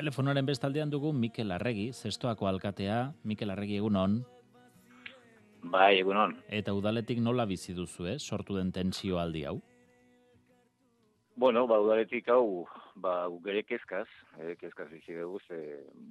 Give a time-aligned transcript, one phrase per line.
[0.00, 3.10] Telefonaren bestaldean dugu Mikel Arregi, zestoako alkatea.
[3.28, 4.14] Mikel Arregi egunon.
[5.74, 6.32] Bai, egunon.
[6.48, 8.14] Eta udaletik nola bizi duzu, eh?
[8.16, 9.58] sortu den tensio aldi hau?
[11.44, 12.64] Bueno, ba, udaletik hau,
[12.96, 13.12] ba,
[13.44, 14.06] gere kezkaz,
[14.38, 15.60] e, kezkaz bizi dugu, ze,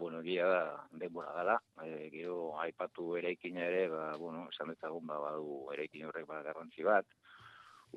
[0.04, 0.62] bueno, gira da,
[1.02, 6.30] denbora gala, e, gero, aipatu eraikina ere, ba, bueno, esan dezagun, ba, badu eraikin horrek,
[6.30, 7.10] ba, garrantzi bat,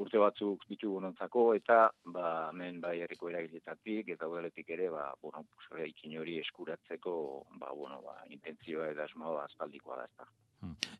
[0.01, 5.45] urte batzuk ditu gonontzako, eta, ba, hemen, bai, herriko eragiletatik, eta udaletik ere, ba, bueno,
[5.73, 7.15] eraikin hori eskuratzeko,
[7.61, 10.31] ba, bueno, ba, intentzioa eta esmoa, aspaldikoa da, ez da.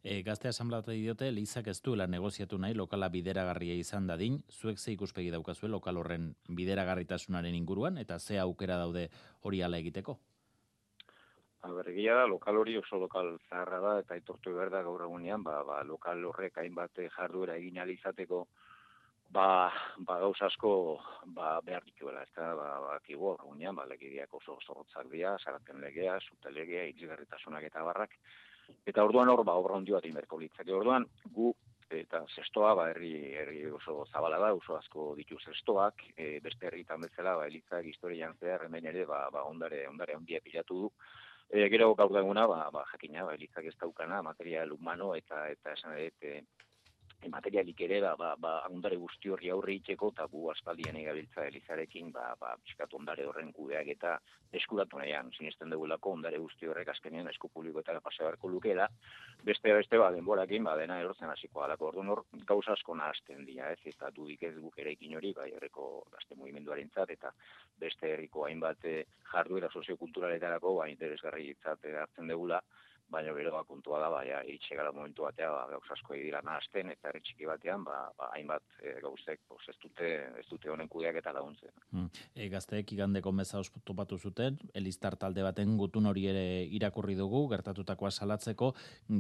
[0.03, 4.93] E, gazte asamblatu diote, Lizak ez duela negoziatu nahi lokala bideragarria izan dadin, zuek ze
[4.93, 9.09] ikuspegi daukazue lokal horren bideragarritasunaren inguruan, eta ze aukera daude
[9.43, 10.19] hori ala egiteko?
[11.63, 15.61] Bergia da, lokal hori oso lokal zaharra da, eta itortu behar da gaur egunean, ba,
[15.63, 18.49] ba, lokal horrek hainbat jarduera egin alizateko,
[19.33, 21.01] ba, ba gauz asko
[21.37, 25.81] ba, behar dituela, ez da, ba, ba, kibo, egunean, ba, legideak oso zorrotzak dira, zaraten
[25.81, 28.19] legea, zute legea, itzigarritasunak eta barrak,
[28.87, 31.53] eta orduan hor, ba, obra ondio bat inberko litzake, orduan, gu,
[31.93, 37.05] eta zestoa, ba, herri, herri oso zabala da, oso asko ditu zestoak, e, beste herritan
[37.09, 40.95] bezala, ba, elitzak historian zehar, hemen ere, ba, ba, ondare, ondare ondia pilatu du,
[41.53, 45.75] E, gero gaur daguna, ba, ba, jakina, ba, elitzak ez daukana, material humano eta eta
[45.77, 46.39] esan e,
[47.31, 52.11] materialik ere, ba, ba, ba, ondare guzti horri aurre itxeko, eta gu aspaldien egabiltza elizarekin,
[52.13, 54.17] ba, ba, pixkat ondare horren kudeak eta
[54.53, 58.89] eskuratu nahian, sinesten dugulako ondare guzti horrek azkenean esku publiko eta pasa beharko lukela,
[59.45, 63.73] beste beste ba, denborakin, ba, dena erortzen hasiko alako, orduan hor, gauza asko nahazten dira,
[63.73, 67.33] ez, eta dudik ez guk eraikin hori, bai, herriko gazte mugimenduaren zat, eta
[67.79, 72.61] beste herriko hainbat eh, jarduera soziokulturaletarako, ba, interesgarri itzat hartzen degula,
[73.13, 76.91] baina gero ba, kontua da, baina itxe gara momentu batea, ba, gauz asko dira nahazten,
[76.95, 80.11] eta herri txiki batean, ba, ba, hainbat e, gauzek, pues, ez dute,
[80.41, 81.75] ez dute honen kudeak eta laguntzen.
[81.93, 82.25] Mm.
[82.35, 86.47] E, gazteek igandeko meza topatu zuten, Elistar talde baten gutun hori ere
[86.81, 88.73] irakurri dugu, gertatutakoa salatzeko,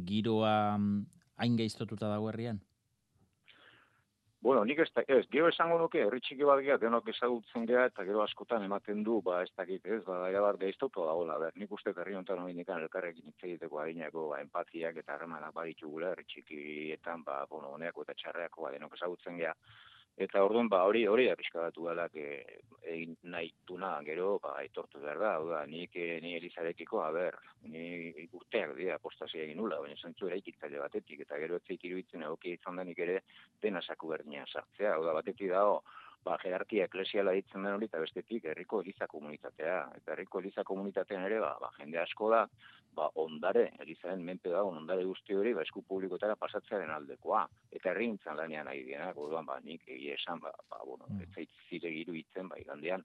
[0.08, 1.00] giroa mm,
[1.42, 2.60] hain geiztotuta dago herrian?
[4.42, 8.02] Bueno, nik ez, ez, gero esango nuke, herri txiki bat gira, denok ezagutzen gara, eta
[8.08, 11.70] gero askotan ematen du, ba, ez dakit, ez, ba, gara bat da, hola, ber, nik
[11.70, 16.26] uste herri honetan hori nikan elkarrekin hitz egiteko adinako, ba, empatiak eta harremanak baditugula, herri
[16.26, 19.54] txikietan, ba, bueno, honeako eta txarreako, ba, denok ezagutzen gara,
[20.16, 22.44] Eta orduan ba hori hori da pizkatu dela ke
[22.92, 27.10] egin nahi tuna gero ba aitortu behar da, hau da, nik eh, ni Elizarekiko, a
[27.14, 27.38] ber,
[27.72, 32.26] ni urteak dira apostasia egin nula, baina zentzu eraikitzaile batetik eta gero ez zait iruditzen
[32.28, 33.20] egoki izan denik ere
[33.62, 35.82] dena saku berdina sartzea, hau da batetik dago
[36.24, 39.78] ba, jerarkia eklesiala ditzen den hori, eta bestetik herriko eliza komunitatea.
[39.98, 42.44] Eta herriko eliza komunitatean ere, ba, ba, jende asko da,
[42.96, 47.42] ba, ondare, elizaren menpe da, ondare guzti hori, ba, esku publikotara pasatzearen aldekoa.
[47.72, 51.28] Eta herrintzan lanean nahi dira, gorduan, ba, nik egia esan, ba, ba bueno, mm.
[51.36, 53.04] ez zire giru itzen, ba, igandean,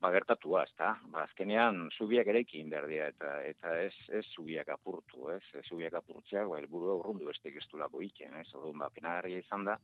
[0.00, 0.94] ba, gertatua, ez da?
[1.12, 5.66] Ba, azkenean, zubiak ere ikin behar dira, eta, eta ez, ez zubiak apurtu, ez, ez
[5.68, 9.76] zubiak apurtzeak, ba, elburu urrundu beste gestulako iken, ez, orduan, ba, penagarria izan da,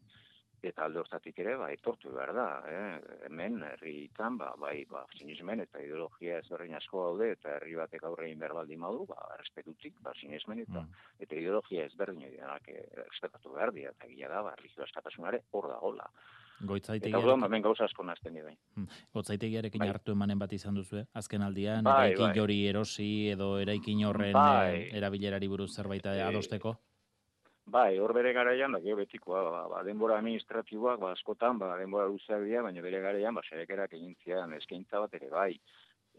[0.62, 3.18] eta alde hortatik ere, ba, etortu behar da, eh?
[3.28, 8.28] hemen, herritan, ba, bai, ba, sinismen eta ideologia ezberdin asko daude, eta herri batek aurre
[8.28, 11.12] egin behar baldi madu, ba, respetutik, ba, sinismen eta, mm.
[11.26, 12.72] eta ideologia ezberdin denak
[13.02, 16.10] respetatu behar dira, eta gila da, ba, religio askatasunare hor da, hola.
[16.64, 18.52] Goitzaitegi eta orduan, hemen gauza asko nazten dira.
[18.78, 18.86] Hmm.
[19.12, 19.88] Goitzaitegiarekin bai.
[19.92, 21.04] hartu emanen bat izan duzu, eh?
[21.20, 22.36] azken aldian, bai, eraikin bai.
[22.38, 24.70] jori erosi edo eraikin horren bai.
[24.78, 26.78] Eh, erabilerari buruz zerbait e, adosteko?
[27.74, 32.06] Bai, hor bere garaian, da, gero betikoa, ba, ba, denbora administratiboak, ba, askotan, ba, denbora
[32.06, 35.48] luzeak dira, baina bere garaian, ba, serekerak egin zian eskaintza bat ere, bai,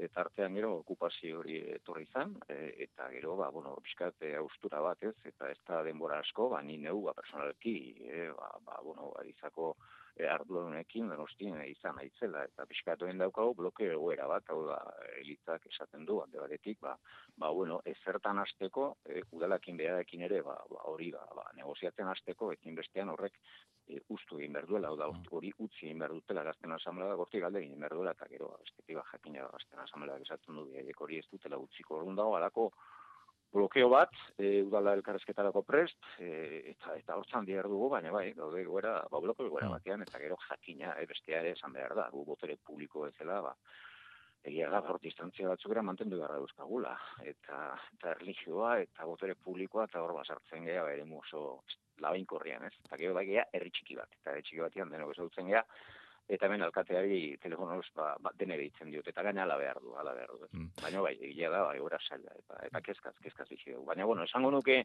[0.08, 4.82] eta artean gero okupazio hori etorri izan, e, eta gero, ba, bueno, bizkat e, austura
[4.84, 8.82] bat ez, eta ez da denbora asko, ba, ni neu, ba, personalki, e, ba, ba,
[8.84, 9.72] bueno, ba, izako,
[10.18, 14.78] e, ardurunekin donostien izan aitzela eta pixkatuen daukagu bloke egoera bat hau da
[15.22, 16.96] elitzak esaten du alde batetik ba
[17.38, 22.52] ba bueno ezertan hasteko e, udalakin berarekin ere ba, ba hori ba, ba negoziatzen hasteko
[22.58, 23.40] ekin bestean horrek
[23.88, 25.26] e, ustu egin berduela hau da mm.
[25.40, 29.50] hori utzi egin berdutela gazten asamblea gorti galde egin berduela eta gero bestetik ba jakina
[29.58, 32.72] gazten asamblea esaten du biek hori ez dutela utziko orrun dago alako
[33.54, 36.30] blokeo bat, e, udala elkarrezketarako prest, e,
[36.74, 39.78] eta eta hortzan diar dugu, baina bai, daude goera, ba, blokeo goera mm.
[39.78, 43.54] batean, eta gero jakina, e, bestea ere esan behar da, gu botere publiko ezela, ba,
[44.48, 47.62] egia da, hor distantzia batzuk era mantendu gara duzkagula, eta,
[47.98, 51.64] eta religioa, eta botere publikoa, eta hor basartzen geha, ba, ere oso
[52.04, 52.76] labain korrian, ez?
[52.86, 55.64] Eta gero da geha, erri txiki bat, eta erri txiki batean denok ezagutzen geha,
[56.28, 60.14] eta hemen alkateari telefonoz ba, ba, dene deitzen diot, eta gaina ala behar du, ala
[60.16, 60.50] behar du.
[60.52, 60.72] Mm.
[60.82, 63.86] Baina bai, egia da, bai, ora saia, eta, eta kezkaz, kezkaz dugu.
[63.88, 64.82] Baina, bueno, esango nuke,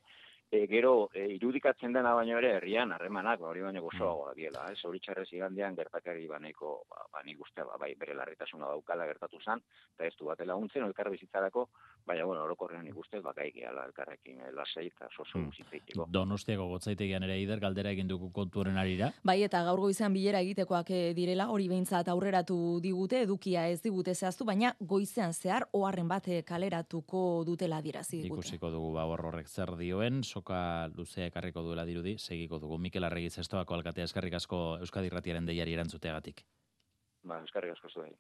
[0.53, 4.37] e, gero, e, irudikatzen dena baino ere, herrian, harremanak, ba, hori baino gozoagoa mm.
[4.39, 8.71] diela, ez, hori txarrez igandian, gertakari baneiko, ba, ba, nik uste, ba, bai, bere larritasuna
[8.71, 9.65] daukala gertatu zan,
[9.97, 11.67] eta ez du batela untzen, elkar bizitzarako,
[12.07, 16.07] baina, bueno, orokorrean nik uste, baka ala elkarrekin, e, lasei eta soso mm.
[16.13, 19.11] Donostiako gotzaitegian ere ider, galdera egin dugu kontuaren arira.
[19.25, 24.15] Bai, eta gaur goizean bilera egitekoak eh, direla, hori behintzat aurreratu digute, edukia ez digute
[24.15, 28.45] zehaztu, baina goizean zehar oharren bat eh, kaleratuko dutela dirazi digute.
[28.45, 32.79] Ikusiko dugu ba horrek zer dioen, soka luzea ekarriko duela dirudi, segiko dugu.
[32.79, 36.45] Mikel Arregi zestoako alkatea eskarrik asko Euskadi Ratiaren deiari erantzuteagatik.
[37.25, 38.13] Ba, eskarrik asko zuei.